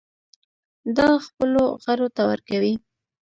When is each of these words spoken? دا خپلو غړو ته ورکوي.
دا 0.97 1.09
خپلو 1.25 1.63
غړو 1.83 2.07
ته 2.15 2.21
ورکوي. 2.31 2.73